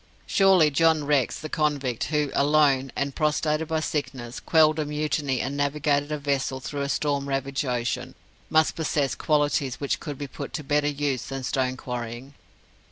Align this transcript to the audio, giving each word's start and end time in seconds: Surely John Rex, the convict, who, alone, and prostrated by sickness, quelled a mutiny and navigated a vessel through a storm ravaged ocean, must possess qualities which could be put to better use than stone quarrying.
Surely 0.25 0.71
John 0.71 1.03
Rex, 1.03 1.39
the 1.39 1.47
convict, 1.47 2.05
who, 2.05 2.31
alone, 2.33 2.91
and 2.95 3.13
prostrated 3.13 3.67
by 3.67 3.81
sickness, 3.81 4.39
quelled 4.39 4.79
a 4.79 4.85
mutiny 4.85 5.39
and 5.41 5.55
navigated 5.55 6.11
a 6.11 6.17
vessel 6.17 6.59
through 6.59 6.81
a 6.81 6.89
storm 6.89 7.29
ravaged 7.29 7.65
ocean, 7.65 8.15
must 8.49 8.75
possess 8.75 9.13
qualities 9.13 9.75
which 9.79 9.99
could 9.99 10.17
be 10.17 10.25
put 10.25 10.53
to 10.53 10.63
better 10.63 10.87
use 10.87 11.27
than 11.27 11.43
stone 11.43 11.77
quarrying. 11.77 12.33